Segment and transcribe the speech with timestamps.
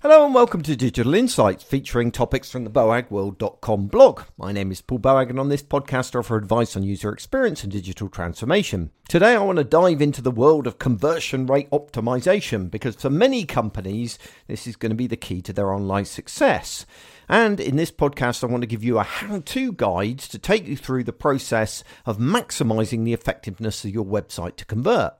[0.00, 4.22] Hello and welcome to Digital Insights featuring topics from the boagworld.com blog.
[4.36, 7.64] My name is Paul Boag and on this podcast I offer advice on user experience
[7.64, 8.92] and digital transformation.
[9.08, 13.44] Today I want to dive into the world of conversion rate optimization because for many
[13.44, 16.86] companies this is going to be the key to their online success.
[17.28, 20.68] And in this podcast, I want to give you a how to guide to take
[20.68, 25.14] you through the process of maximizing the effectiveness of your website to convert.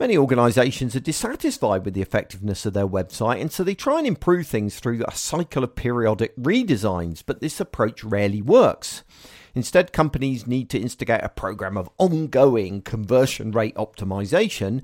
[0.00, 4.08] Many organisations are dissatisfied with the effectiveness of their website, and so they try and
[4.08, 9.04] improve things through a cycle of periodic redesigns, but this approach rarely works.
[9.54, 14.82] Instead, companies need to instigate a program of ongoing conversion rate optimization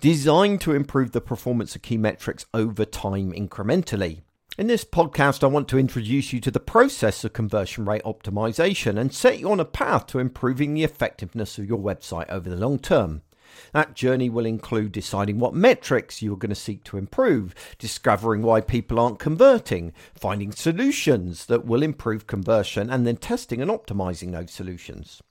[0.00, 4.22] designed to improve the performance of key metrics over time incrementally.
[4.56, 8.98] In this podcast, I want to introduce you to the process of conversion rate optimization
[8.98, 12.56] and set you on a path to improving the effectiveness of your website over the
[12.56, 13.20] long term.
[13.72, 18.42] That journey will include deciding what metrics you are going to seek to improve, discovering
[18.42, 24.32] why people aren't converting, finding solutions that will improve conversion, and then testing and optimizing
[24.32, 25.22] those solutions.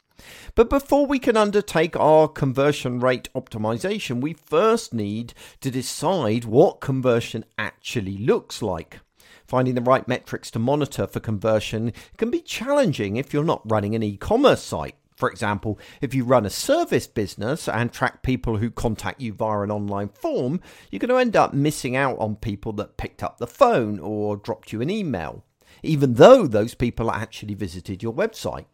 [0.56, 6.80] But before we can undertake our conversion rate optimization, we first need to decide what
[6.80, 9.00] conversion actually looks like.
[9.46, 13.94] Finding the right metrics to monitor for conversion can be challenging if you're not running
[13.94, 14.96] an e commerce site.
[15.16, 19.62] For example, if you run a service business and track people who contact you via
[19.62, 20.60] an online form,
[20.92, 24.36] you're going to end up missing out on people that picked up the phone or
[24.36, 25.46] dropped you an email,
[25.84, 28.66] even though those people actually visited your website.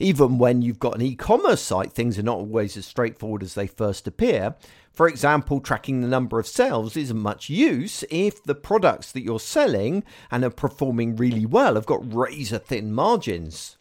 [0.00, 3.54] Even when you've got an e commerce site, things are not always as straightforward as
[3.54, 4.56] they first appear.
[4.92, 9.38] For example, tracking the number of sales isn't much use if the products that you're
[9.38, 13.78] selling and are performing really well have got razor thin margins.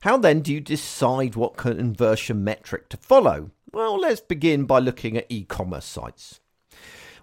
[0.00, 3.50] How then do you decide what conversion metric to follow?
[3.72, 6.40] Well, let's begin by looking at e commerce sites.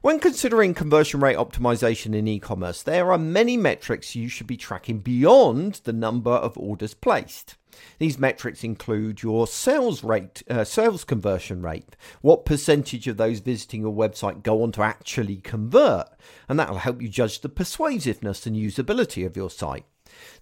[0.01, 4.57] When considering conversion rate optimization in e commerce, there are many metrics you should be
[4.57, 7.55] tracking beyond the number of orders placed.
[7.99, 13.81] These metrics include your sales rate, uh, sales conversion rate, what percentage of those visiting
[13.81, 16.09] your website go on to actually convert,
[16.49, 19.85] and that will help you judge the persuasiveness and usability of your site.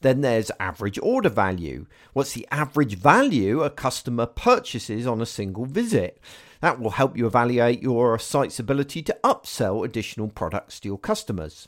[0.01, 1.85] Then there's average order value.
[2.13, 6.19] What's the average value a customer purchases on a single visit?
[6.61, 11.67] That will help you evaluate your site's ability to upsell additional products to your customers.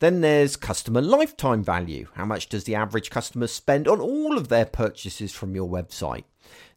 [0.00, 2.08] Then there's customer lifetime value.
[2.14, 6.24] How much does the average customer spend on all of their purchases from your website?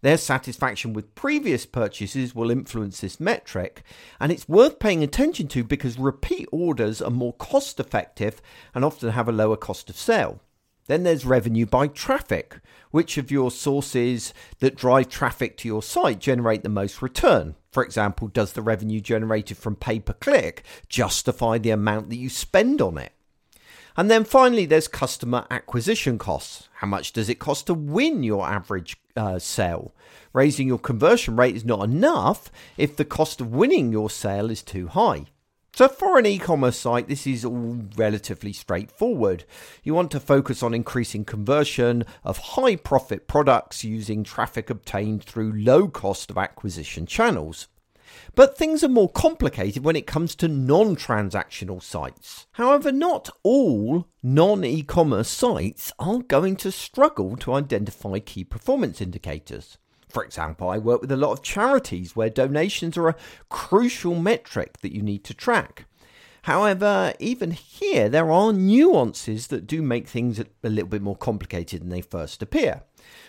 [0.01, 3.83] Their satisfaction with previous purchases will influence this metric,
[4.19, 8.41] and it's worth paying attention to because repeat orders are more cost effective
[8.75, 10.39] and often have a lower cost of sale.
[10.87, 12.59] Then there's revenue by traffic.
[12.91, 17.55] Which of your sources that drive traffic to your site generate the most return?
[17.71, 22.29] For example, does the revenue generated from pay per click justify the amount that you
[22.29, 23.11] spend on it?
[23.97, 26.69] And then finally, there's customer acquisition costs.
[26.75, 29.93] How much does it cost to win your average uh, sale?
[30.33, 34.61] Raising your conversion rate is not enough if the cost of winning your sale is
[34.61, 35.25] too high.
[35.75, 39.43] So, for an e commerce site, this is all relatively straightforward.
[39.83, 45.51] You want to focus on increasing conversion of high profit products using traffic obtained through
[45.51, 47.67] low cost of acquisition channels.
[48.35, 52.47] But things are more complicated when it comes to non transactional sites.
[52.53, 59.01] However, not all non e commerce sites are going to struggle to identify key performance
[59.01, 59.77] indicators.
[60.15, 63.17] For example, I work with a lot of charities where donations are a
[63.49, 65.87] crucial metric that you need to track.
[66.43, 71.81] However, even here, there are nuances that do make things a little bit more complicated
[71.81, 72.83] than they first appear.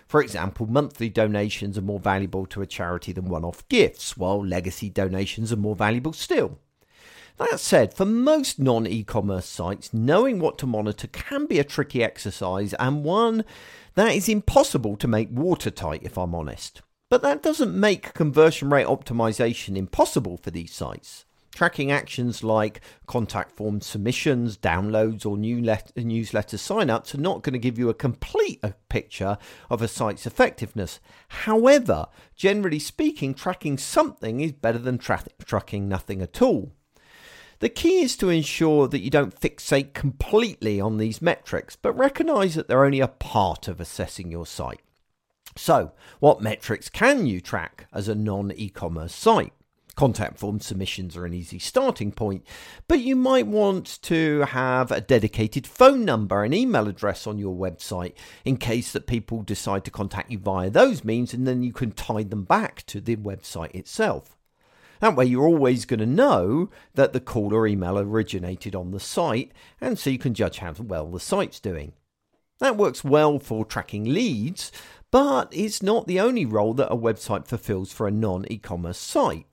[0.07, 4.47] For example, monthly donations are more valuable to a charity than one off gifts, while
[4.47, 6.61] legacy donations are more valuable still.
[7.39, 11.65] That said, for most non e commerce sites, knowing what to monitor can be a
[11.65, 13.45] tricky exercise and one
[13.95, 16.83] that is impossible to make watertight, if I'm honest.
[17.11, 21.25] But that doesn't make conversion rate optimization impossible for these sites.
[21.55, 25.61] Tracking actions like contact form submissions, downloads, or new
[25.97, 29.39] newsletter signups are not going to give you a complete uh, picture
[29.71, 31.01] of a site's effectiveness.
[31.29, 36.73] However, generally speaking, tracking something is better than tra- tracking nothing at all.
[37.59, 42.55] The key is to ensure that you don't fixate completely on these metrics, but recognize
[42.55, 44.81] that they're only a part of assessing your site.
[45.57, 49.55] So, what metrics can you track as a non e commerce site?
[49.95, 52.45] Contact form submissions are an easy starting point,
[52.87, 57.57] but you might want to have a dedicated phone number and email address on your
[57.57, 58.13] website
[58.45, 61.93] in case that people decide to contact you via those means, and then you can
[61.93, 64.36] tie them back to the website itself.
[65.01, 69.01] That way, you're always going to know that the call or email originated on the
[69.01, 71.93] site, and so you can judge how well the site's doing.
[72.59, 74.73] That works well for tracking leads,
[75.11, 78.99] but it's not the only role that a website fulfills for a non e commerce
[78.99, 79.47] site.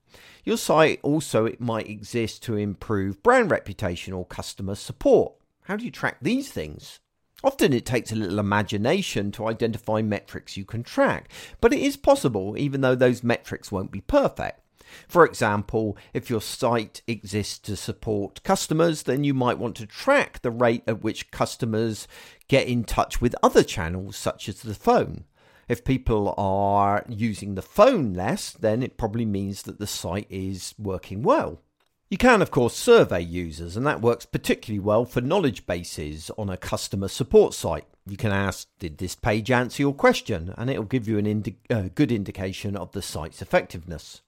[0.45, 5.33] Your site also it might exist to improve brand reputation or customer support.
[5.63, 6.99] How do you track these things?
[7.43, 11.29] Often it takes a little imagination to identify metrics you can track,
[11.59, 14.61] but it is possible even though those metrics won't be perfect.
[15.07, 20.41] For example, if your site exists to support customers, then you might want to track
[20.41, 22.07] the rate at which customers
[22.47, 25.25] get in touch with other channels, such as the phone.
[25.69, 30.75] If people are using the phone less, then it probably means that the site is
[30.77, 31.61] working well.
[32.09, 36.49] You can, of course, survey users, and that works particularly well for knowledge bases on
[36.49, 37.85] a customer support site.
[38.05, 40.53] You can ask, Did this page answer your question?
[40.57, 44.21] and it'll give you a indi- uh, good indication of the site's effectiveness.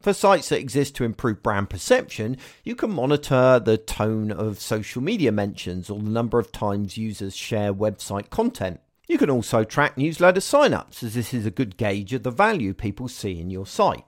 [0.00, 5.02] For sites that exist to improve brand perception, you can monitor the tone of social
[5.02, 8.80] media mentions or the number of times users share website content.
[9.08, 12.72] You can also track newsletter signups, as this is a good gauge of the value
[12.72, 14.04] people see in your site.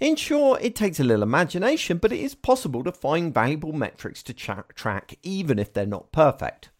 [0.00, 4.24] In short, it takes a little imagination, but it is possible to find valuable metrics
[4.24, 6.70] to tra- track even if they're not perfect.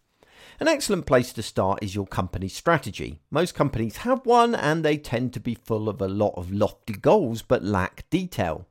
[0.59, 3.19] An excellent place to start is your company strategy.
[3.31, 6.93] Most companies have one and they tend to be full of a lot of lofty
[6.93, 8.67] goals but lack detail.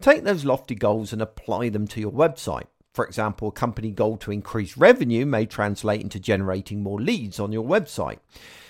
[0.00, 2.66] Take those lofty goals and apply them to your website.
[2.94, 7.52] For example, a company goal to increase revenue may translate into generating more leads on
[7.52, 8.18] your website.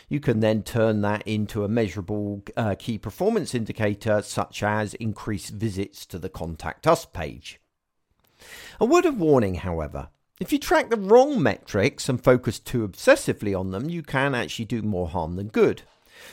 [0.09, 5.51] You can then turn that into a measurable uh, key performance indicator, such as increased
[5.51, 7.61] visits to the Contact Us page.
[8.81, 10.09] A word of warning, however.
[10.41, 14.67] If you track the wrong metrics and focus too obsessively on them, you can actually
[14.67, 15.83] do more harm than good.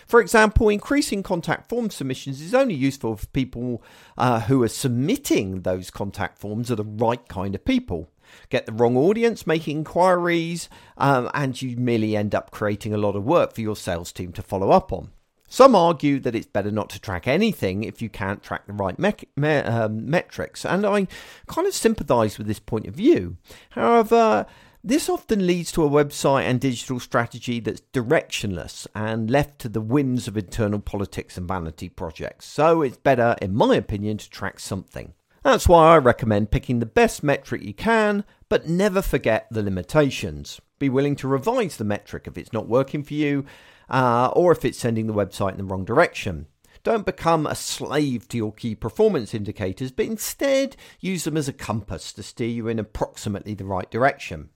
[0.06, 3.82] For example, increasing contact form submissions is only useful for people
[4.16, 8.12] uh, who are submitting those contact forms are the right kind of people.
[8.50, 13.16] Get the wrong audience making inquiries, um, and you merely end up creating a lot
[13.16, 15.10] of work for your sales team to follow up on.
[15.56, 19.00] Some argue that it's better not to track anything if you can't track the right
[19.00, 21.08] me- me- um, metrics, and I
[21.48, 23.38] kind of sympathise with this point of view.
[23.70, 24.48] However,
[24.84, 29.80] this often leads to a website and digital strategy that's directionless and left to the
[29.80, 32.48] whims of internal politics and vanity projects.
[32.48, 35.14] So it's better, in my opinion, to track something.
[35.42, 40.60] That's why I recommend picking the best metric you can, but never forget the limitations.
[40.80, 43.46] Be willing to revise the metric if it's not working for you,
[43.90, 46.48] uh, or if it's sending the website in the wrong direction.
[46.84, 51.54] Don't become a slave to your key performance indicators, but instead use them as a
[51.54, 54.50] compass to steer you in approximately the right direction.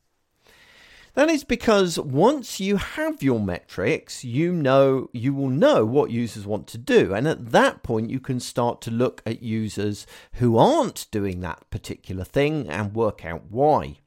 [1.15, 6.45] That is because once you have your metrics, you know you will know what users
[6.45, 7.13] want to do.
[7.13, 11.67] And at that point you can start to look at users who aren't doing that
[11.71, 13.97] particular thing and work out why.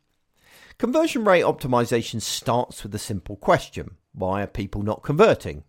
[0.79, 3.97] Conversion rate optimization starts with a simple question.
[4.15, 5.65] Why are people not converting?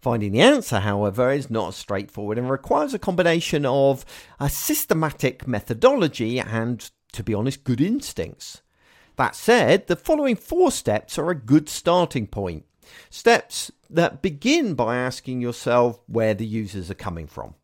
[0.00, 4.04] Finding the answer, however, is not straightforward and requires a combination of
[4.38, 8.62] a systematic methodology and, to be honest, good instincts.
[9.16, 12.64] That said, the following four steps are a good starting point.
[13.10, 17.54] Steps that begin by asking yourself where the users are coming from.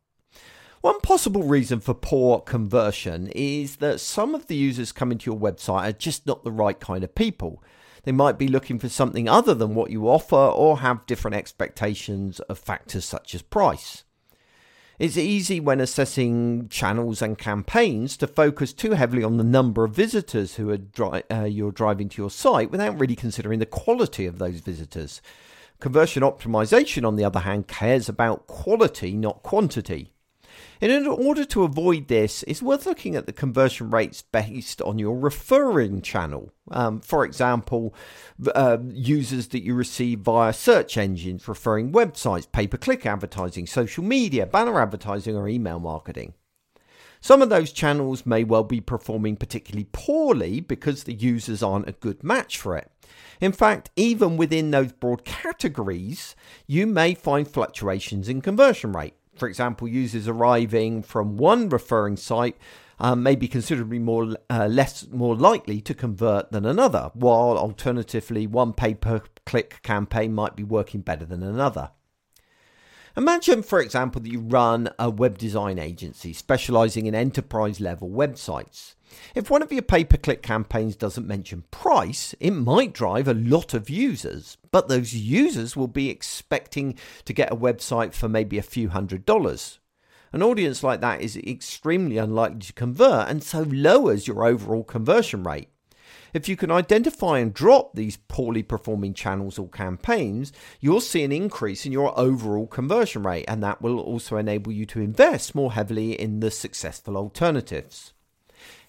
[0.80, 5.40] One possible reason for poor conversion is that some of the users coming to your
[5.40, 7.62] website are just not the right kind of people.
[8.04, 12.40] They might be looking for something other than what you offer or have different expectations
[12.40, 14.04] of factors such as price.
[14.98, 19.94] It's easy when assessing channels and campaigns to focus too heavily on the number of
[19.94, 24.24] visitors who are dri- uh, you're driving to your site without really considering the quality
[24.24, 25.20] of those visitors.
[25.80, 30.13] Conversion optimization, on the other hand, cares about quality, not quantity.
[30.80, 35.16] In order to avoid this, it's worth looking at the conversion rates based on your
[35.18, 36.50] referring channel.
[36.70, 37.94] Um, for example,
[38.54, 44.02] uh, users that you receive via search engines, referring websites, pay per click advertising, social
[44.02, 46.34] media, banner advertising, or email marketing.
[47.20, 51.92] Some of those channels may well be performing particularly poorly because the users aren't a
[51.92, 52.90] good match for it.
[53.40, 59.14] In fact, even within those broad categories, you may find fluctuations in conversion rate.
[59.36, 62.56] For example, users arriving from one referring site
[62.98, 68.46] um, may be considerably more uh, less more likely to convert than another, while alternatively
[68.46, 71.90] one pay per click campaign might be working better than another.
[73.16, 78.94] Imagine, for example, that you run a web design agency specializing in enterprise level websites.
[79.34, 83.34] If one of your pay per click campaigns doesn't mention price, it might drive a
[83.34, 88.58] lot of users, but those users will be expecting to get a website for maybe
[88.58, 89.78] a few hundred dollars.
[90.32, 95.44] An audience like that is extremely unlikely to convert and so lowers your overall conversion
[95.44, 95.68] rate.
[96.32, 101.30] If you can identify and drop these poorly performing channels or campaigns, you'll see an
[101.30, 105.72] increase in your overall conversion rate, and that will also enable you to invest more
[105.72, 108.13] heavily in the successful alternatives.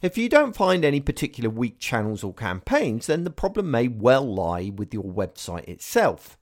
[0.06, 4.22] If you don't find any particular weak channels or campaigns, then the problem may well
[4.22, 6.38] lie with your website itself.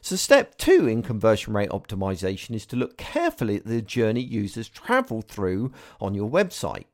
[0.00, 4.68] So, step two in conversion rate optimization is to look carefully at the journey users
[4.68, 6.84] travel through on your website.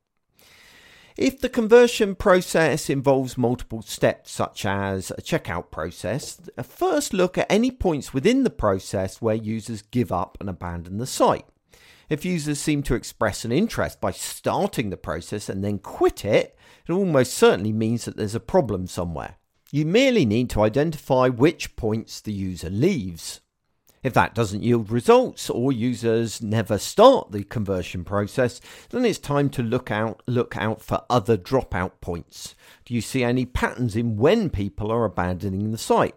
[1.19, 7.53] If the conversion process involves multiple steps, such as a checkout process, first look at
[7.53, 11.45] any points within the process where users give up and abandon the site.
[12.09, 16.57] If users seem to express an interest by starting the process and then quit it,
[16.87, 19.37] it almost certainly means that there's a problem somewhere.
[19.73, 23.41] You merely need to identify which points the user leaves.
[24.05, 28.61] If that doesn't yield results or users never start the conversion process,
[28.91, 32.55] then it's time to look out look out for other dropout points.
[32.85, 36.15] Do you see any patterns in when people are abandoning the site?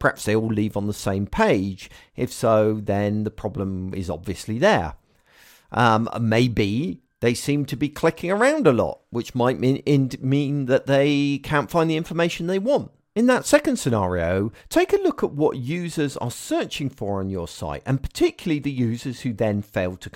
[0.00, 1.88] Perhaps they all leave on the same page.
[2.16, 4.94] If so, then the problem is obviously there.
[5.70, 10.66] Um, maybe they seem to be clicking around a lot, which might mean, in, mean
[10.66, 12.90] that they can't find the information they want.
[13.14, 17.48] In that second scenario, take a look at what users are searching for on your
[17.48, 20.10] site, and particularly the users who then fail to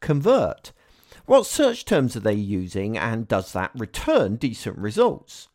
[0.00, 0.72] convert.
[1.26, 5.46] What search terms are they using, and does that return decent results?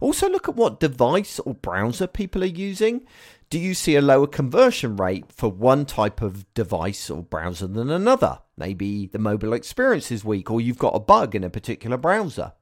[0.00, 3.06] Also, look at what device or browser people are using.
[3.48, 7.90] Do you see a lower conversion rate for one type of device or browser than
[7.90, 8.40] another?
[8.56, 12.54] Maybe the mobile experience is weak, or you've got a bug in a particular browser.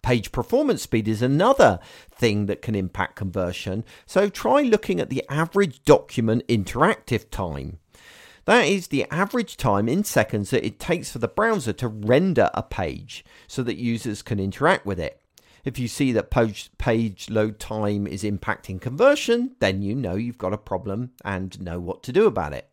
[0.00, 3.84] Page performance speed is another thing that can impact conversion.
[4.06, 7.78] So try looking at the average document interactive time.
[8.46, 12.50] That is the average time in seconds that it takes for the browser to render
[12.54, 15.21] a page so that users can interact with it.
[15.64, 16.30] If you see that
[16.78, 21.78] page, load time is impacting conversion, then you know you've got a problem and know
[21.78, 22.68] what to do about it.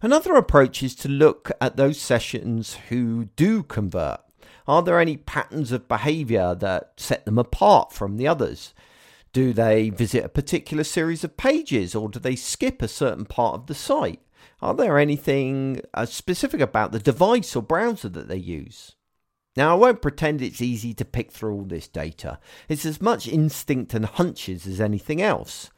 [0.00, 4.20] Another approach is to look at those sessions who do convert.
[4.66, 8.74] Are there any patterns of behavior that set them apart from the others?
[9.32, 13.54] Do they visit a particular series of pages or do they skip a certain part
[13.54, 14.20] of the site?
[14.60, 18.96] Are there anything uh, specific about the device or browser that they use?
[19.56, 22.38] Now, I won't pretend it's easy to pick through all this data.
[22.68, 25.70] It's as much instinct and hunches as anything else.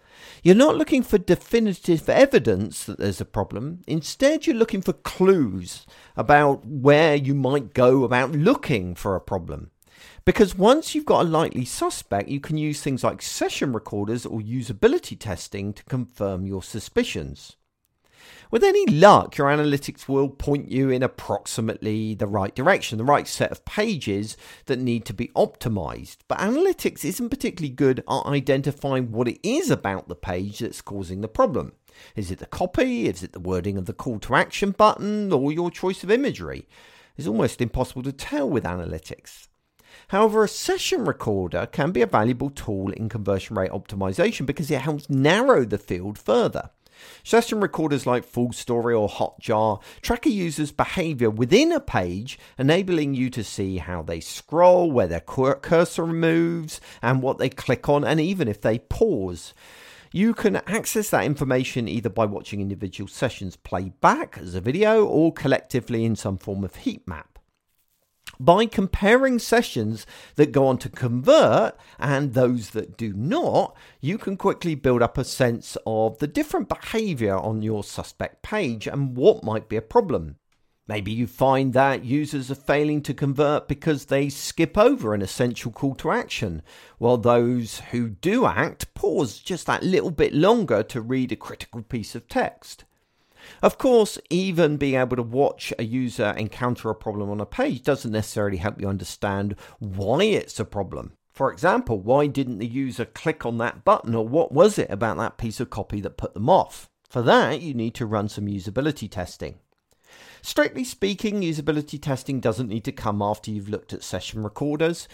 [0.45, 3.81] You're not looking for definitive evidence that there's a problem.
[3.87, 9.71] Instead, you're looking for clues about where you might go about looking for a problem.
[10.25, 14.41] Because once you've got a likely suspect, you can use things like session recorders or
[14.41, 17.57] usability testing to confirm your suspicions.
[18.51, 23.27] With any luck, your analytics will point you in approximately the right direction, the right
[23.27, 26.19] set of pages that need to be optimized.
[26.29, 31.21] But analytics isn't particularly good at identifying what it is about the page that's causing
[31.21, 31.73] the problem.
[32.17, 33.09] Is it the copy?
[33.09, 35.33] Is it the wording of the call to action button?
[35.33, 36.69] Or your choice of imagery?
[37.17, 39.49] It's almost impossible to tell with analytics.
[40.09, 44.81] However, a session recorder can be a valuable tool in conversion rate optimization because it
[44.81, 46.71] helps narrow the field further.
[47.23, 53.31] Session recorders like FullStory or Hotjar track a user's behavior within a page, enabling you
[53.31, 58.21] to see how they scroll, where their cursor moves, and what they click on, and
[58.21, 59.55] even if they pause.
[60.13, 65.05] You can access that information either by watching individual sessions play back as a video
[65.05, 67.34] or collectively in some form of heat map
[68.39, 74.37] by comparing sessions that go on to convert and those that do not, you can
[74.37, 79.45] quickly build up a sense of the different behavior on your suspect page and what
[79.45, 80.37] might be a problem.
[80.87, 85.73] Maybe you find that users are failing to convert because they skip over an essential
[85.73, 86.61] call to action,
[86.99, 91.81] while those who do act pause just that little bit longer to read a critical
[91.81, 92.85] piece of text.
[93.63, 97.83] Of course, even being able to watch a user encounter a problem on a page
[97.83, 101.13] doesn't necessarily help you understand why it's a problem.
[101.33, 105.17] For example, why didn't the user click on that button or what was it about
[105.19, 106.89] that piece of copy that put them off?
[107.09, 109.59] For that, you need to run some usability testing.
[110.43, 115.09] Strictly speaking, usability testing doesn't need to come after you've looked at session recorders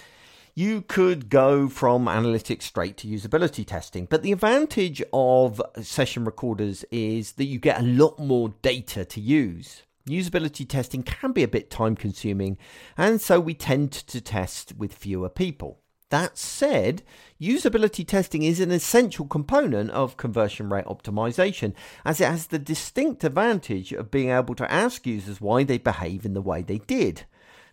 [0.55, 4.07] you could go from analytics straight to usability testing.
[4.07, 9.21] But the advantage of session recorders is that you get a lot more data to
[9.21, 9.83] use.
[10.09, 12.59] Usability testing can be a bit time consuming,
[12.97, 15.81] and so we tend to test with fewer people.
[16.11, 17.03] That said,
[17.41, 21.73] usability testing is an essential component of conversion rate optimization
[22.05, 26.25] as it has the distinct advantage of being able to ask users why they behave
[26.25, 27.27] in the way they did.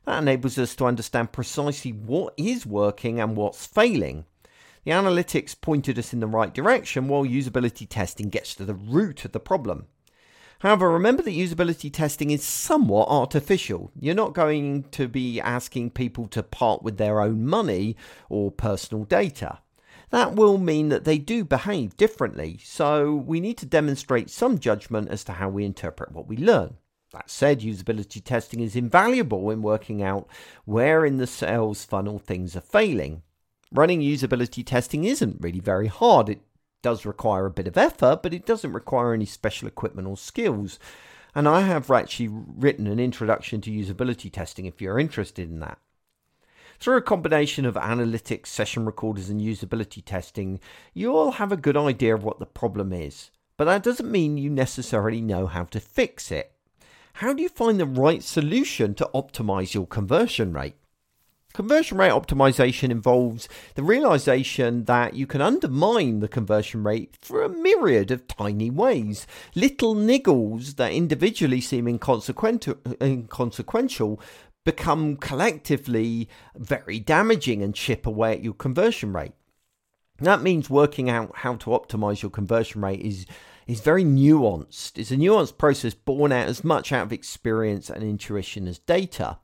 [0.07, 4.23] That enables us to understand precisely what is working and what's failing.
[4.85, 9.25] The analytics pointed us in the right direction while usability testing gets to the root
[9.25, 9.87] of the problem.
[10.59, 13.91] However, remember that usability testing is somewhat artificial.
[13.99, 17.97] You're not going to be asking people to part with their own money
[18.29, 19.59] or personal data.
[20.11, 25.09] That will mean that they do behave differently, so we need to demonstrate some judgment
[25.09, 26.77] as to how we interpret what we learn.
[27.13, 30.27] That said, usability testing is invaluable in working out
[30.65, 33.23] where in the sales funnel things are failing.
[33.71, 36.29] Running usability testing isn't really very hard.
[36.29, 36.41] It
[36.81, 40.79] does require a bit of effort, but it doesn't require any special equipment or skills.
[41.33, 45.79] And I have actually written an introduction to usability testing if you're interested in that.
[46.79, 50.59] Through a combination of analytics, session recorders, and usability testing,
[50.93, 53.31] you'll have a good idea of what the problem is.
[53.55, 56.51] But that doesn't mean you necessarily know how to fix it.
[57.17, 60.75] How do you find the right solution to optimize your conversion rate?
[61.51, 67.50] Conversion rate optimization involves the realization that you can undermine the conversion rate through a
[67.50, 69.25] myriad of tiny ways.
[69.55, 74.21] Little niggles that individually seem inconsequential
[74.63, 79.33] become collectively very damaging and chip away at your conversion rate.
[80.19, 83.25] That means working out how to optimize your conversion rate is
[83.67, 84.97] is very nuanced.
[84.97, 89.39] It's a nuanced process born out as much out of experience and intuition as data.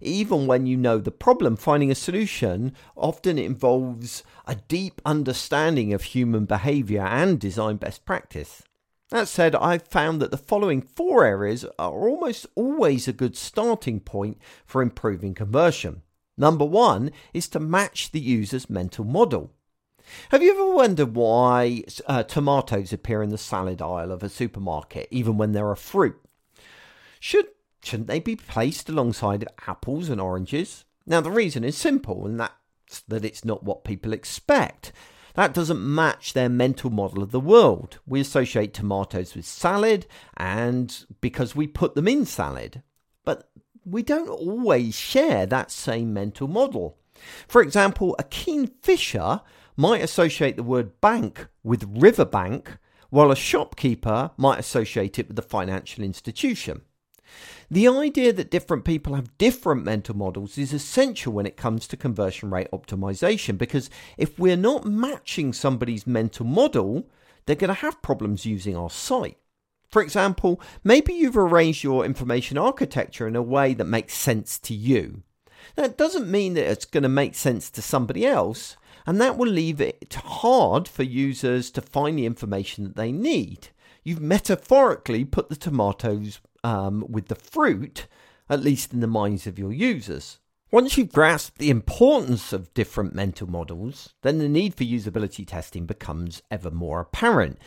[0.00, 6.02] Even when you know the problem, finding a solution often involves a deep understanding of
[6.02, 8.62] human behavior and design best practice.
[9.10, 14.00] That said, I've found that the following four areas are almost always a good starting
[14.00, 16.02] point for improving conversion.
[16.36, 19.52] Number one is to match the user's mental model.
[20.30, 25.08] Have you ever wondered why uh, tomatoes appear in the salad aisle of a supermarket,
[25.10, 26.20] even when they're a fruit?
[27.20, 27.46] Should
[27.84, 30.86] Shouldn't they be placed alongside apples and oranges?
[31.06, 34.90] Now, the reason is simple, and that's that it's not what people expect.
[35.34, 37.98] That doesn't match their mental model of the world.
[38.06, 42.82] We associate tomatoes with salad, and because we put them in salad.
[43.24, 43.50] But
[43.84, 46.96] we don't always share that same mental model.
[47.46, 49.42] For example, a keen fisher
[49.76, 52.78] might associate the word bank with riverbank,
[53.10, 56.82] while a shopkeeper might associate it with a financial institution.
[57.70, 61.96] The idea that different people have different mental models is essential when it comes to
[61.96, 67.08] conversion rate optimization because if we're not matching somebody's mental model,
[67.46, 69.38] they're going to have problems using our site.
[69.88, 74.74] For example, maybe you've arranged your information architecture in a way that makes sense to
[74.74, 75.22] you.
[75.76, 79.48] That doesn't mean that it's going to make sense to somebody else, and that will
[79.48, 83.68] leave it hard for users to find the information that they need.
[84.02, 88.06] You've metaphorically put the tomatoes um, with the fruit,
[88.48, 90.38] at least in the minds of your users.
[90.70, 95.86] Once you've grasped the importance of different mental models, then the need for usability testing
[95.86, 97.58] becomes ever more apparent.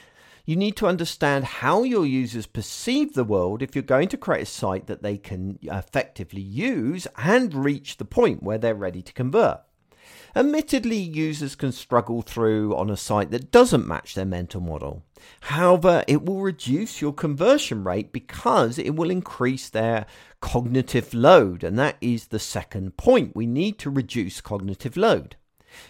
[0.45, 4.43] You need to understand how your users perceive the world if you're going to create
[4.43, 9.13] a site that they can effectively use and reach the point where they're ready to
[9.13, 9.61] convert.
[10.35, 15.03] Admittedly, users can struggle through on a site that doesn't match their mental model.
[15.41, 20.05] However, it will reduce your conversion rate because it will increase their
[20.41, 23.35] cognitive load, and that is the second point.
[23.35, 25.35] We need to reduce cognitive load.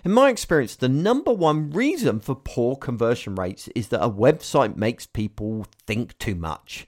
[0.04, 4.76] In my experience, the number one reason for poor conversion rates is that a website
[4.76, 6.88] makes people think too much.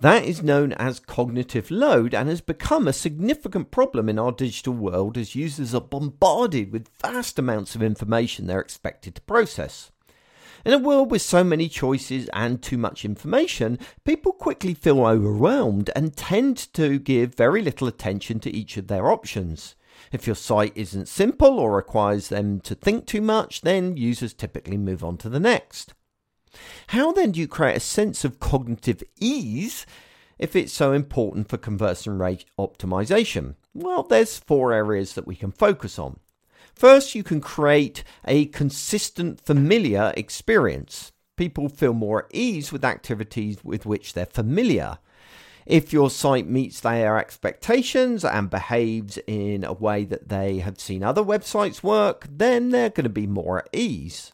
[0.00, 4.74] That is known as cognitive load and has become a significant problem in our digital
[4.74, 9.90] world as users are bombarded with vast amounts of information they're expected to process.
[10.66, 15.90] In a world with so many choices and too much information, people quickly feel overwhelmed
[15.96, 19.76] and tend to give very little attention to each of their options.
[20.12, 24.76] If your site isn't simple or requires them to think too much, then users typically
[24.76, 25.94] move on to the next.
[26.88, 29.86] How then do you create a sense of cognitive ease
[30.38, 33.54] if it's so important for conversion rate optimization?
[33.74, 36.18] Well, there's four areas that we can focus on.
[36.74, 41.12] First, you can create a consistent, familiar experience.
[41.36, 44.98] People feel more at ease with activities with which they're familiar.
[45.66, 51.02] If your site meets their expectations and behaves in a way that they have seen
[51.02, 54.32] other websites work, then they're going to be more at ease.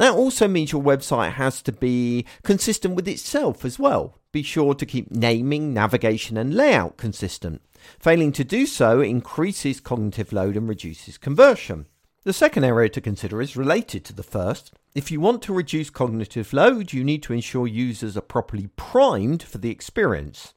[0.00, 4.16] That also means your website has to be consistent with itself as well.
[4.32, 7.60] Be sure to keep naming, navigation, and layout consistent.
[7.98, 11.84] Failing to do so increases cognitive load and reduces conversion.
[12.24, 14.72] The second area to consider is related to the first.
[14.94, 19.42] If you want to reduce cognitive load, you need to ensure users are properly primed
[19.42, 20.54] for the experience.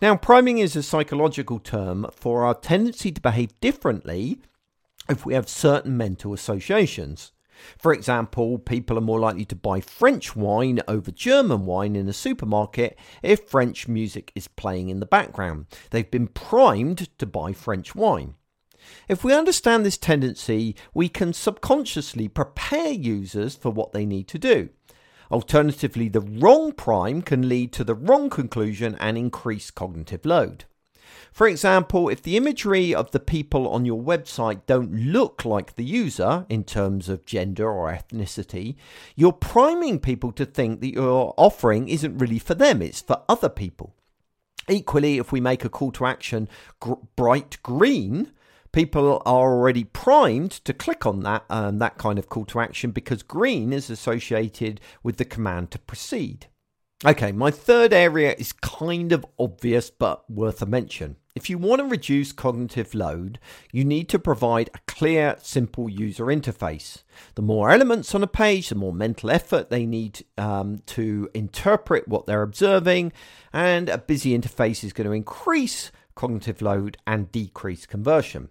[0.00, 4.40] Now, priming is a psychological term for our tendency to behave differently
[5.06, 7.32] if we have certain mental associations.
[7.78, 12.12] For example, people are more likely to buy French wine over German wine in a
[12.12, 15.66] supermarket if French music is playing in the background.
[15.90, 18.34] They've been primed to buy French wine.
[19.08, 24.38] If we understand this tendency, we can subconsciously prepare users for what they need to
[24.38, 24.70] do.
[25.30, 30.64] Alternatively, the wrong prime can lead to the wrong conclusion and increase cognitive load.
[31.32, 35.84] For example, if the imagery of the people on your website don't look like the
[35.84, 38.76] user in terms of gender or ethnicity,
[39.14, 43.48] you're priming people to think that your offering isn't really for them, it's for other
[43.48, 43.94] people.
[44.68, 46.48] Equally, if we make a call to action
[46.80, 48.32] gr- bright green,
[48.72, 52.90] people are already primed to click on that um, that kind of call to action
[52.90, 56.46] because green is associated with the command to proceed.
[57.02, 61.16] Okay, my third area is kind of obvious but worth a mention.
[61.34, 63.38] If you want to reduce cognitive load,
[63.72, 67.02] you need to provide a clear, simple user interface.
[67.36, 72.06] The more elements on a page, the more mental effort they need um, to interpret
[72.06, 73.14] what they're observing,
[73.50, 78.50] and a busy interface is going to increase cognitive load and decrease conversion.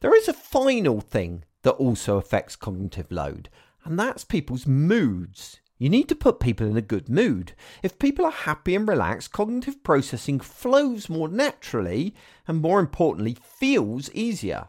[0.00, 3.50] There is a final thing that also affects cognitive load,
[3.84, 5.60] and that's people's moods.
[5.80, 7.54] You need to put people in a good mood.
[7.82, 12.14] If people are happy and relaxed, cognitive processing flows more naturally
[12.46, 14.68] and, more importantly, feels easier.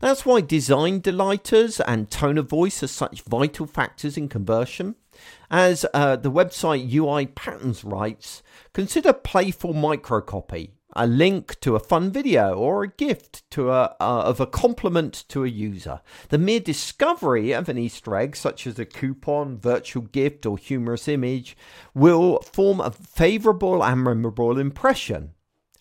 [0.00, 4.94] That's why design delighters and tone of voice are such vital factors in conversion.
[5.50, 8.42] As uh, the website UI Patterns writes,
[8.72, 14.22] consider playful microcopy a link to a fun video or a gift to a, uh,
[14.24, 16.00] of a compliment to a user.
[16.30, 21.06] The mere discovery of an Easter egg, such as a coupon, virtual gift, or humorous
[21.06, 21.56] image,
[21.94, 25.34] will form a favorable and memorable impression.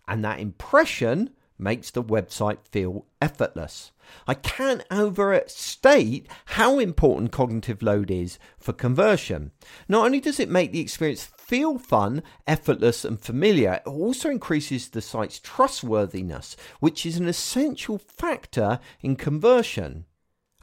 [0.07, 3.91] And that impression makes the website feel effortless.
[4.27, 9.51] I can't overstate how important cognitive load is for conversion.
[9.87, 14.89] Not only does it make the experience feel fun, effortless, and familiar, it also increases
[14.89, 20.05] the site's trustworthiness, which is an essential factor in conversion.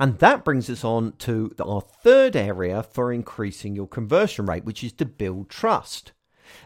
[0.01, 4.83] And that brings us on to our third area for increasing your conversion rate, which
[4.83, 6.13] is to build trust.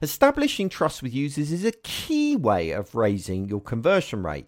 [0.01, 4.47] Establishing trust with users is a key way of raising your conversion rate.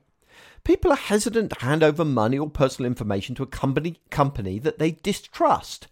[0.64, 4.78] People are hesitant to hand over money or personal information to a company, company that
[4.78, 5.86] they distrust.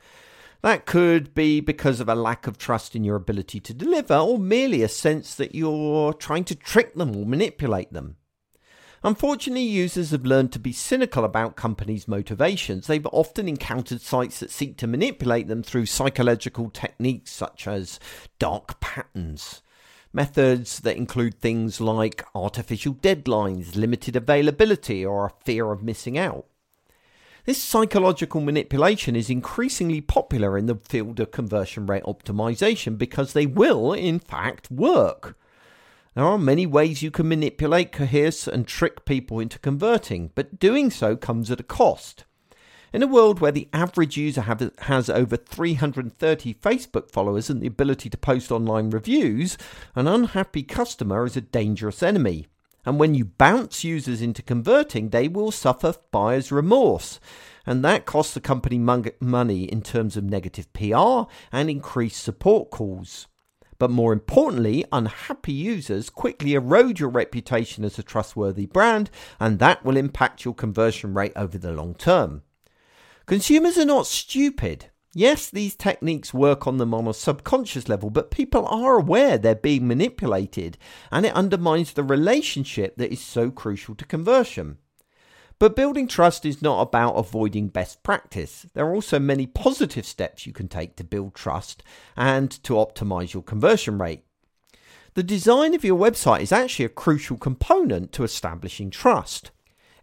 [0.63, 4.39] That could be because of a lack of trust in your ability to deliver, or
[4.39, 8.17] merely a sense that you're trying to trick them or manipulate them.
[9.05, 12.87] Unfortunately, users have learned to be cynical about companies' motivations.
[12.87, 18.01] They've often encountered sites that seek to manipulate them through psychological techniques such as
[18.39, 19.63] dark patterns.
[20.13, 26.47] Methods that include things like artificial deadlines, limited availability, or a fear of missing out.
[27.47, 33.47] This psychological manipulation is increasingly popular in the field of conversion rate optimization because they
[33.47, 35.39] will, in fact, work.
[36.17, 40.91] There are many ways you can manipulate, coerce, and trick people into converting, but doing
[40.91, 42.25] so comes at a cost.
[42.93, 47.69] In a world where the average user have, has over 330 Facebook followers and the
[47.69, 49.57] ability to post online reviews,
[49.95, 52.49] an unhappy customer is a dangerous enemy.
[52.87, 57.19] And when you bounce users into converting, they will suffer buyer's remorse.
[57.67, 63.27] And that costs the company money in terms of negative PR and increased support calls.
[63.79, 69.85] But more importantly, unhappy users quickly erode your reputation as a trustworthy brand, and that
[69.85, 72.43] will impact your conversion rate over the long term.
[73.27, 74.87] Consumers are not stupid.
[75.19, 79.55] Yes, these techniques work on them on a subconscious level, but people are aware they're
[79.55, 80.77] being manipulated,
[81.11, 84.77] and it undermines the relationship that is so crucial to conversion.
[85.59, 88.67] But building trust is not about avoiding best practice.
[88.75, 91.83] There are also many positive steps you can take to build trust
[92.15, 94.23] and to optimize your conversion rate.
[95.15, 99.51] The design of your website is actually a crucial component to establishing trust.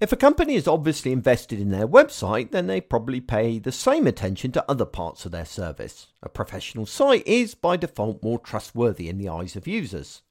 [0.03, 4.05] If a company is obviously invested in their website, then they probably pay the same
[4.05, 6.07] attention to other parts of their service.
[6.21, 10.21] A professional site is by default more trustworthy in the eyes of users.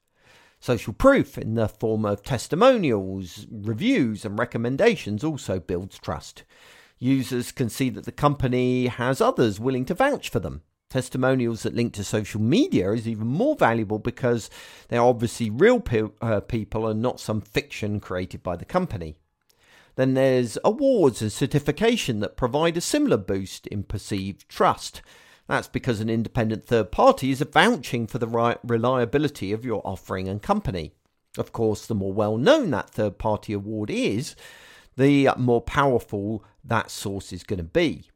[0.60, 6.44] Social proof in the form of testimonials, reviews, and recommendations also builds trust.
[6.98, 10.60] Users can see that the company has others willing to vouch for them.
[10.90, 14.50] Testimonials that link to social media is even more valuable because
[14.88, 19.16] they're obviously real pe- uh, people and not some fiction created by the company.
[19.96, 25.02] Then there's awards and certification that provide a similar boost in perceived trust.
[25.48, 30.40] That's because an independent third party is vouching for the reliability of your offering and
[30.40, 30.92] company.
[31.36, 34.36] Of course, the more well known that third party award is,
[34.96, 38.10] the more powerful that source is going to be.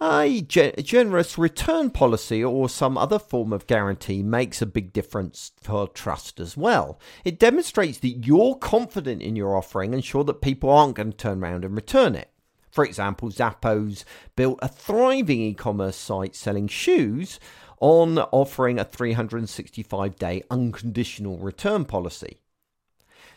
[0.00, 5.88] A generous return policy or some other form of guarantee makes a big difference for
[5.88, 7.00] trust as well.
[7.24, 11.16] It demonstrates that you're confident in your offering and sure that people aren't going to
[11.16, 12.30] turn around and return it.
[12.70, 14.04] For example, Zappos
[14.36, 17.40] built a thriving e commerce site selling shoes
[17.80, 22.38] on offering a 365 day unconditional return policy.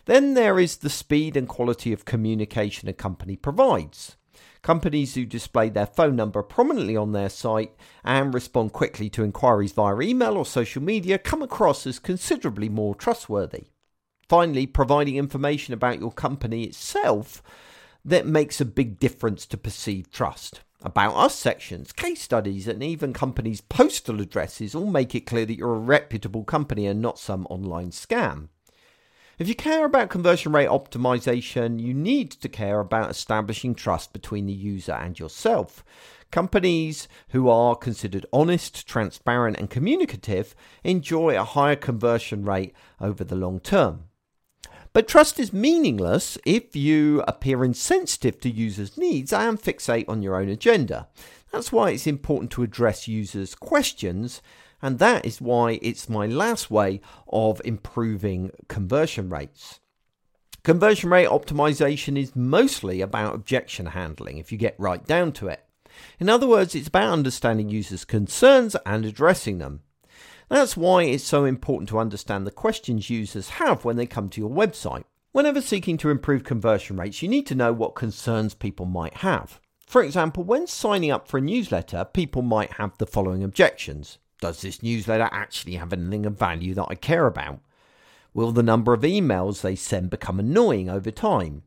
[0.05, 4.15] Then there is the speed and quality of communication a company provides.
[4.63, 9.71] Companies who display their phone number prominently on their site and respond quickly to inquiries
[9.71, 13.65] via email or social media come across as considerably more trustworthy.
[14.29, 17.41] Finally, providing information about your company itself
[18.05, 20.61] that makes a big difference to perceived trust.
[20.83, 25.57] About Us sections, case studies, and even companies' postal addresses all make it clear that
[25.57, 28.47] you're a reputable company and not some online scam.
[29.41, 34.45] If you care about conversion rate optimization, you need to care about establishing trust between
[34.45, 35.83] the user and yourself.
[36.29, 43.35] Companies who are considered honest, transparent, and communicative enjoy a higher conversion rate over the
[43.35, 44.03] long term.
[44.93, 50.35] But trust is meaningless if you appear insensitive to users' needs and fixate on your
[50.35, 51.07] own agenda.
[51.51, 54.43] That's why it's important to address users' questions,
[54.81, 59.79] and that is why it's my last way of improving conversion rates.
[60.63, 65.65] Conversion rate optimization is mostly about objection handling if you get right down to it.
[66.19, 69.81] In other words, it's about understanding users' concerns and addressing them.
[70.49, 74.41] That's why it's so important to understand the questions users have when they come to
[74.41, 75.03] your website.
[75.31, 79.61] Whenever seeking to improve conversion rates, you need to know what concerns people might have.
[79.87, 84.61] For example, when signing up for a newsletter, people might have the following objections Does
[84.61, 87.59] this newsletter actually have anything of value that I care about?
[88.33, 91.61] Will the number of emails they send become annoying over time?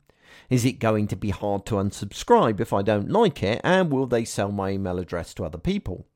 [0.51, 3.61] Is it going to be hard to unsubscribe if I don't like it?
[3.63, 6.07] And will they sell my email address to other people?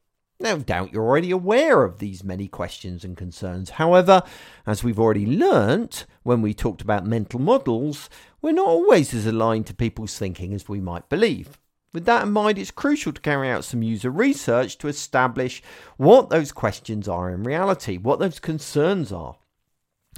[0.41, 3.71] No doubt you're already aware of these many questions and concerns.
[3.71, 4.23] However,
[4.67, 8.11] as we've already learnt when we talked about mental models,
[8.43, 11.59] we're not always as aligned to people's thinking as we might believe.
[11.93, 15.63] With that in mind, it's crucial to carry out some user research to establish
[15.97, 19.37] what those questions are in reality, what those concerns are.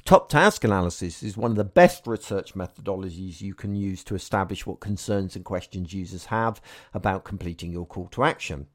[0.04, 4.66] Top task analysis is one of the best research methodologies you can use to establish
[4.66, 6.60] what concerns and questions users have
[6.94, 8.66] about completing your call to action.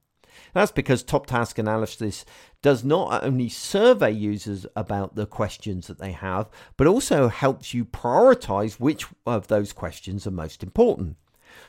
[0.54, 2.26] That's because Top Task Analysis
[2.62, 7.86] does not only survey users about the questions that they have, but also helps you
[7.86, 11.18] prioritize which of those questions are most important.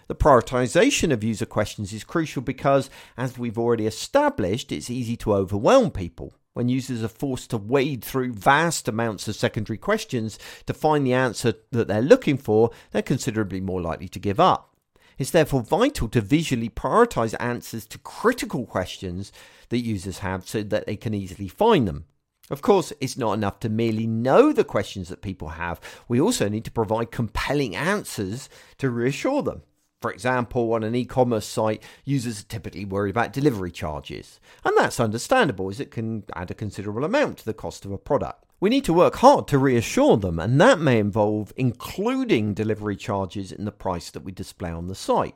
[0.08, 5.34] The prioritization of user questions is crucial because, as we've already established, it's easy to
[5.34, 6.34] overwhelm people.
[6.52, 11.12] When users are forced to wade through vast amounts of secondary questions to find the
[11.12, 14.74] answer that they're looking for, they're considerably more likely to give up.
[15.18, 19.32] It's therefore vital to visually prioritize answers to critical questions
[19.70, 22.04] that users have so that they can easily find them.
[22.48, 25.80] Of course, it's not enough to merely know the questions that people have.
[26.06, 29.62] We also need to provide compelling answers to reassure them.
[30.02, 34.38] For example, on an e commerce site, users are typically worried about delivery charges.
[34.64, 37.98] And that's understandable as it can add a considerable amount to the cost of a
[37.98, 38.44] product.
[38.60, 43.52] We need to work hard to reassure them, and that may involve including delivery charges
[43.52, 45.34] in the price that we display on the site.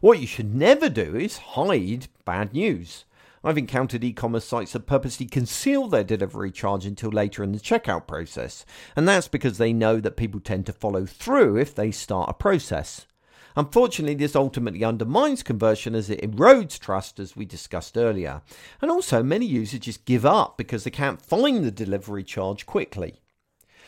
[0.00, 3.04] What you should never do is hide bad news.
[3.44, 7.60] I've encountered e commerce sites that purposely conceal their delivery charge until later in the
[7.60, 8.64] checkout process,
[8.96, 12.34] and that's because they know that people tend to follow through if they start a
[12.34, 13.06] process.
[13.56, 18.42] Unfortunately, this ultimately undermines conversion as it erodes trust, as we discussed earlier.
[18.82, 23.20] And also, many users just give up because they can't find the delivery charge quickly.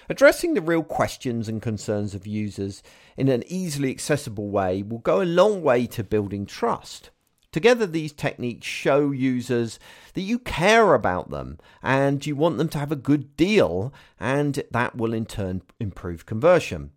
[0.08, 2.82] Addressing the real questions and concerns of users
[3.16, 7.10] in an easily accessible way will go a long way to building trust.
[7.50, 9.80] Together, these techniques show users
[10.14, 14.62] that you care about them and you want them to have a good deal, and
[14.70, 16.92] that will in turn improve conversion.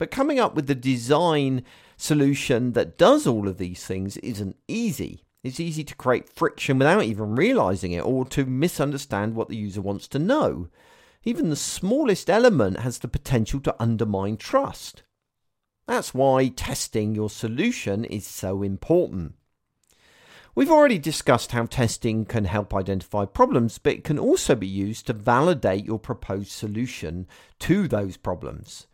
[0.00, 1.62] But coming up with the design
[1.98, 5.26] solution that does all of these things isn't easy.
[5.42, 9.82] It's easy to create friction without even realizing it or to misunderstand what the user
[9.82, 10.68] wants to know.
[11.22, 15.02] Even the smallest element has the potential to undermine trust.
[15.86, 19.34] That's why testing your solution is so important.
[20.54, 25.06] We've already discussed how testing can help identify problems, but it can also be used
[25.08, 27.26] to validate your proposed solution
[27.58, 28.86] to those problems.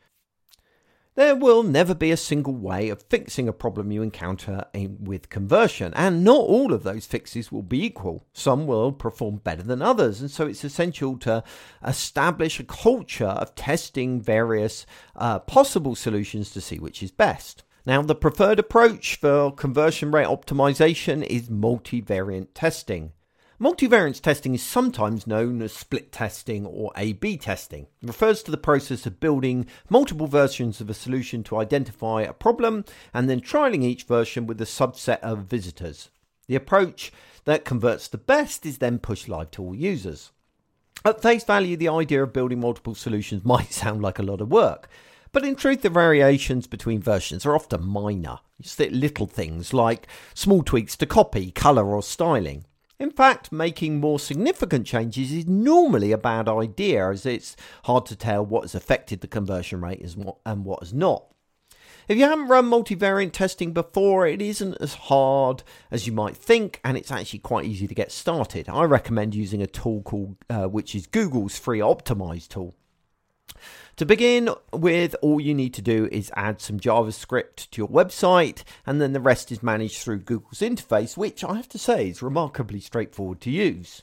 [1.17, 5.95] There will never be a single way of fixing a problem you encounter with conversion,
[5.97, 8.27] and not all of those fixes will be equal.
[8.35, 11.43] Some will perform better than others, and so it's essential to
[11.83, 17.65] establish a culture of testing various uh, possible solutions to see which is best.
[17.87, 23.13] Now, the preferred approach for conversion rate optimization is multivariate testing.
[23.59, 27.87] Multivariate testing is sometimes known as split testing or A B testing.
[28.03, 32.35] It refers to the process of building multiple versions of a solution to identify a
[32.35, 36.11] problem and then trialing each version with a subset of visitors.
[36.49, 37.11] The approach
[37.47, 40.33] that converts the best is then pushed live to all users.
[41.03, 44.51] At face value, the idea of building multiple solutions might sound like a lot of
[44.51, 44.91] work,
[45.33, 48.41] but in truth, the variations between versions are often minor.
[48.61, 52.67] Just little things like small tweaks to copy, colour, or styling.
[52.99, 57.55] In fact, making more significant changes is normally a bad idea as it's
[57.85, 60.03] hard to tell what has affected the conversion rate
[60.47, 61.27] and what has not.
[62.09, 66.81] If you haven't run multivariate testing before, it isn't as hard as you might think,
[66.85, 68.69] and it's actually quite easy to get started.
[68.69, 72.77] I recommend using a tool called, uh, which is Google's free Optimize tool.
[73.97, 78.63] To begin with, all you need to do is add some JavaScript to your website,
[78.85, 82.21] and then the rest is managed through Google's interface, which I have to say is
[82.21, 84.03] remarkably straightforward to use.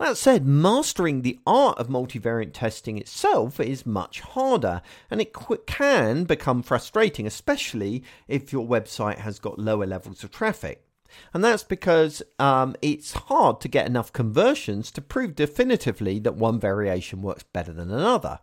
[0.00, 5.32] That said, mastering the art of multivariate testing itself is much harder, and it
[5.66, 10.84] can become frustrating, especially if your website has got lower levels of traffic.
[11.32, 16.58] And that's because um, it's hard to get enough conversions to prove definitively that one
[16.58, 18.40] variation works better than another.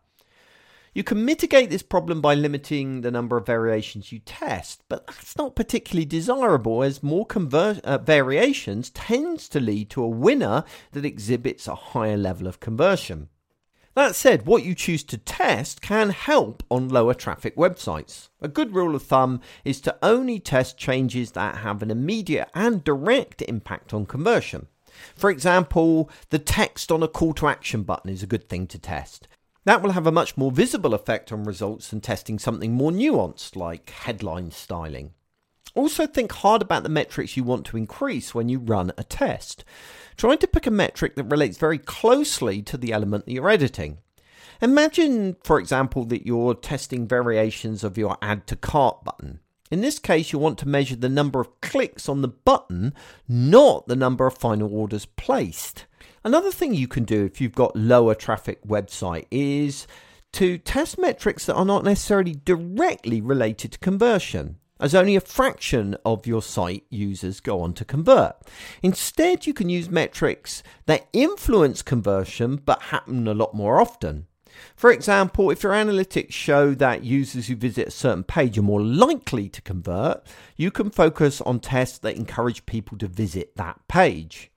[0.95, 5.35] You can mitigate this problem by limiting the number of variations you test, but that's
[5.35, 11.03] not particularly desirable as more conver- uh, variations tends to lead to a winner that
[11.03, 13.29] exhibits a higher level of conversion.
[13.95, 18.29] That said, what you choose to test can help on lower traffic websites.
[18.39, 22.83] A good rule of thumb is to only test changes that have an immediate and
[22.83, 24.67] direct impact on conversion.
[25.15, 28.77] For example, the text on a call to action button is a good thing to
[28.77, 29.27] test.
[29.65, 33.55] That will have a much more visible effect on results than testing something more nuanced
[33.55, 35.13] like headline styling.
[35.75, 39.63] Also, think hard about the metrics you want to increase when you run a test.
[40.17, 43.97] Try to pick a metric that relates very closely to the element that you're editing.
[44.61, 49.39] Imagine, for example, that you're testing variations of your add to cart button.
[49.71, 52.93] In this case, you want to measure the number of clicks on the button,
[53.27, 55.85] not the number of final orders placed.
[56.25, 59.87] Another thing you can do if you've got lower traffic website is
[60.31, 65.95] to test metrics that are not necessarily directly related to conversion as only a fraction
[66.05, 68.35] of your site users go on to convert.
[68.81, 74.27] Instead, you can use metrics that influence conversion but happen a lot more often.
[74.75, 78.81] For example, if your analytics show that users who visit a certain page are more
[78.81, 84.52] likely to convert, you can focus on tests that encourage people to visit that page.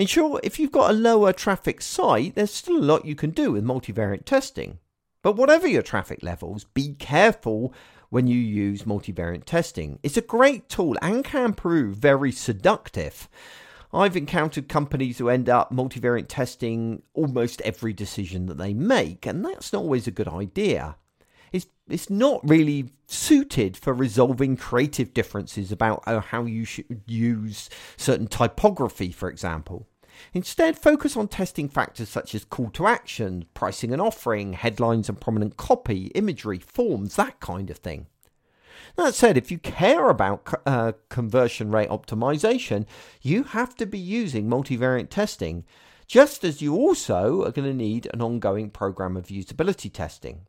[0.00, 3.32] In short, if you've got a lower traffic site, there's still a lot you can
[3.32, 4.78] do with multivariate testing.
[5.20, 7.74] But whatever your traffic levels, be careful
[8.08, 9.98] when you use multivariate testing.
[10.02, 13.28] It's a great tool and can prove very seductive.
[13.92, 19.44] I've encountered companies who end up multivariate testing almost every decision that they make, and
[19.44, 20.96] that's not always a good idea.
[21.52, 27.68] It's, it's not really suited for resolving creative differences about uh, how you should use
[27.98, 29.88] certain typography, for example.
[30.32, 35.20] Instead, focus on testing factors such as call to action, pricing and offering, headlines and
[35.20, 38.06] prominent copy, imagery, forms, that kind of thing.
[38.96, 42.86] That said, if you care about uh, conversion rate optimization,
[43.22, 45.64] you have to be using multivariate testing,
[46.06, 50.46] just as you also are going to need an ongoing program of usability testing.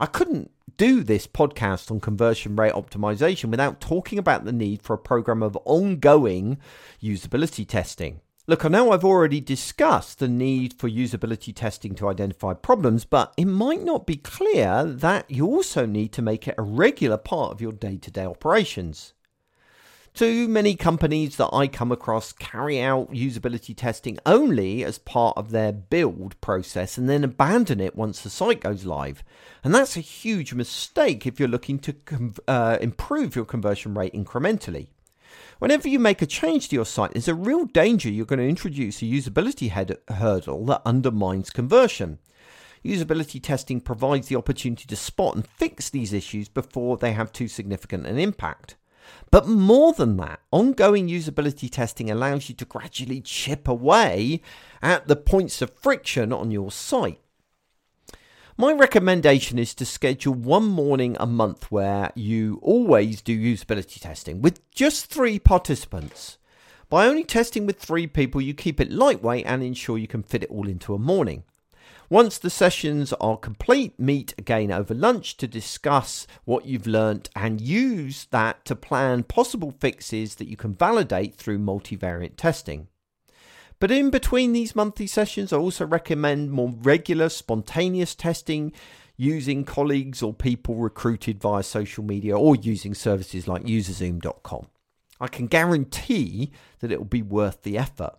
[0.00, 4.94] I couldn't do this podcast on conversion rate optimization without talking about the need for
[4.94, 6.58] a program of ongoing
[7.02, 8.20] usability testing.
[8.50, 13.32] Look, I know I've already discussed the need for usability testing to identify problems, but
[13.36, 17.52] it might not be clear that you also need to make it a regular part
[17.52, 19.12] of your day to day operations.
[20.14, 25.52] Too many companies that I come across carry out usability testing only as part of
[25.52, 29.22] their build process and then abandon it once the site goes live.
[29.62, 31.94] And that's a huge mistake if you're looking to
[32.48, 34.88] uh, improve your conversion rate incrementally.
[35.60, 38.48] Whenever you make a change to your site, there's a real danger you're going to
[38.48, 42.18] introduce a usability head- hurdle that undermines conversion.
[42.82, 47.46] Usability testing provides the opportunity to spot and fix these issues before they have too
[47.46, 48.76] significant an impact.
[49.30, 54.40] But more than that, ongoing usability testing allows you to gradually chip away
[54.80, 57.20] at the points of friction on your site.
[58.56, 64.42] My recommendation is to schedule one morning a month where you always do usability testing
[64.42, 66.36] with just three participants.
[66.88, 70.42] By only testing with three people, you keep it lightweight and ensure you can fit
[70.42, 71.44] it all into a morning.
[72.08, 77.60] Once the sessions are complete, meet again over lunch to discuss what you've learnt and
[77.60, 82.88] use that to plan possible fixes that you can validate through multivariate testing.
[83.80, 88.72] But in between these monthly sessions, I also recommend more regular, spontaneous testing
[89.16, 94.66] using colleagues or people recruited via social media or using services like userzoom.com.
[95.20, 98.16] I can guarantee that it will be worth the effort.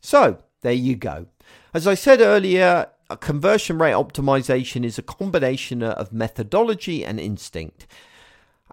[0.00, 1.26] So, there you go.
[1.74, 7.86] As I said earlier, a conversion rate optimization is a combination of methodology and instinct.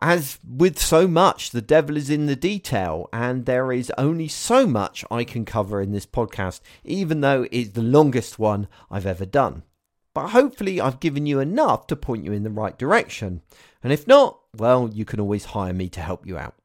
[0.02, 4.68] As with so much, the devil is in the detail, and there is only so
[4.68, 9.26] much I can cover in this podcast, even though it's the longest one I've ever
[9.26, 9.64] done.
[10.14, 13.42] But hopefully, I've given you enough to point you in the right direction.
[13.84, 16.56] And if not, well, you can always hire me to help you out.